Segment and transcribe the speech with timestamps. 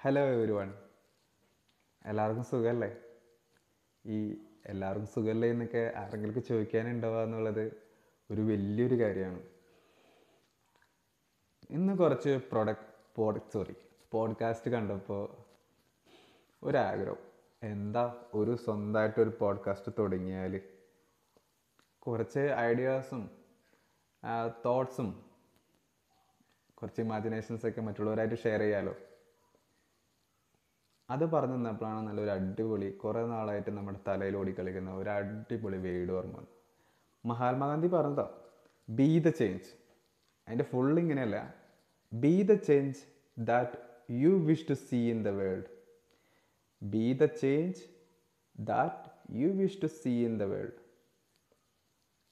[0.00, 0.74] Hello every one
[2.04, 2.96] എല്ലാവർക്കും സുഖമല്ലേ
[4.06, 4.36] ഈ
[4.66, 7.82] എല്ലാവർക്കും സുഖമല്ലേ എന്നൊക്കെ ആരെങ്കിലും ചോദിക്കാനുണ്ടാവുക എന്നുള്ളത്
[8.30, 9.42] ഒരു വലിയൊരു കാര്യമാണ്.
[11.70, 13.74] ഇന്ന് കുറച്ച് പ്രൊഡക്റ്റ് പോഡ് സോറി
[14.12, 15.36] പോഡ്കാസ്റ്റ് കണ്ടപ്പോൾ
[16.62, 17.16] ഒരാഗ്രഹം.
[17.62, 20.60] എന്താ ഒരു സ്വന്തമായിട്ടൊരു പോഡ്കാസ്റ്റ് തുടങ്ങിയാൽ?
[21.98, 23.30] കുറച്ച് ഐഡിയാസും
[24.64, 25.30] തോട്ട്സും
[26.74, 28.96] കുറച്ച് ഇമാജിനേഷൻസൊക്കെ മറ്റുള്ളവരായിട്ട് ഷെയർ ചെയ്യാമല്ലോ
[31.08, 36.52] അത് പറഞ്ഞു തന്നപ്പോഴാണ് നല്ലൊരു അടിപൊളി കുറേ നാളായിട്ട് നമ്മുടെ തലയിൽ ഓടിക്കളിക്കുന്ന ഒരു അടിപൊളി വേഡ് ഓർമ്മ വന്നു
[37.24, 38.26] മഹാത്മാഗാന്ധി പറഞ്ഞതാ
[38.88, 39.68] ബി ദ ചേഞ്ച്
[40.46, 41.38] അതിന്റെ ഫുൾ ഇങ്ങനെയല്ല
[42.12, 43.00] B the change
[43.36, 43.78] that
[44.22, 45.68] you wish to see in the world
[46.82, 47.80] be the change
[48.58, 49.08] that
[49.40, 50.78] you wish to see in the world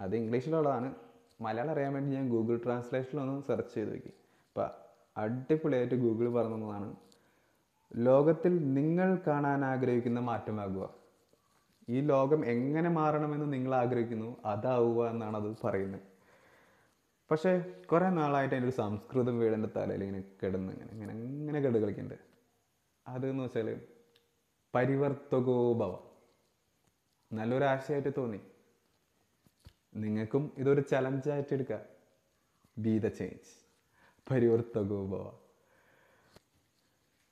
[0.00, 0.88] അത് ഇംഗ്ലീഷിലുള്ളതാണ്.
[1.44, 4.12] മലയാളം അറിയാൻ വേണ്ടി ഞാൻ ഗൂഗിൾ ട്രാൻസ്ലേഷനിലൊന്ന് സെർച്ച് ചെയ്ത് നോക്കി.
[4.46, 4.68] അപ്പം
[5.16, 6.88] അടിപൊളിയായിട്ട് ഗൂഗിൾ പറഞ്ഞതാണ്
[7.96, 10.94] ലോകത്തിൽ നിങ്ങൾ കാണാൻ ആഗ്രഹിക്കുന്ന മാറ്റമാകുക.
[11.88, 16.00] ഈ ലോകം എങ്ങനെ മാറണമെന്ന് നിങ്ങൾ ആഗ്രഹിക്കുന്നു അതാവുക എന്നാണ് അത് പറയുന്നത്.
[17.30, 17.58] പക്ഷേ
[17.92, 22.24] കുറേ നാളായിട്ട് എന്റെ ഒരു സംസ്കൃതം വീടിന്റെ തലയിൽ ഇങ്ങനെ കിടന്ന് ഇങ്ങനെ ഇങ്ങനെ ഇങ്ങനെ കെട് കളിക്കുന്നുണ്ട്.
[23.06, 23.80] അതെന്ന് വെച്ചാൽ
[24.74, 25.98] പരിവർത്തകോഭവ
[27.32, 28.40] നല്ലൊരു ആശയമായിട്ട് തോന്നി.
[29.94, 31.80] നിങ്ങൾക്കും ഇതൊരു ചലഞ്ചായിട്ട് എടുക്കുക
[32.78, 33.50] ബി ദ ചേഞ്ച്
[34.30, 35.47] പരിവർത്തകോഭവ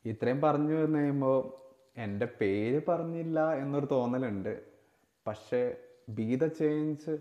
[0.06, 1.38] ഇത്രയും പറഞ്ഞു എന്ന് കഴിയുമ്പോൾ
[2.00, 4.62] എന്റെ പേര് പറഞ്ഞില്ല എന്നൊരു തോന്നലുണ്ട്.
[5.26, 5.76] പക്ഷേ
[6.08, 7.18] ബി ദ ചേഞ്ച്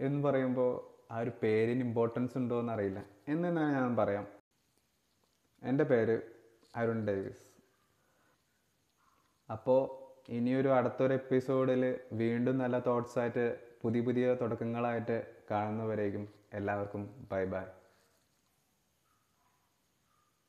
[0.00, 0.70] എന്ന് പറയുമ്പോൾ
[1.12, 3.04] ആ ഒരു പേരിന് ഇമ്പോർട്ടൻസ് ഉണ്ടോ എന്നറിയില്ല.
[3.28, 4.26] എന്ന് തന്നെ ഞാൻ പറയാം.
[5.62, 6.20] എന്റെ പേര്
[6.76, 7.44] അരുൺ ഡേവിസ്.
[9.52, 9.80] അപ്പോൾ
[10.32, 13.44] ഇനിയൊരു അടുത്തൊരു എപ്പിസോഡിൽ വീണ്ടും നല്ല തോട്ട്സായിട്ട്
[13.82, 15.16] പുതിയ പുതിയ തുടക്കങ്ങളായിട്ട്
[15.50, 17.64] കാണുന്നവരേക്കും എല്ലാവർക്കും ബൈ ബൈ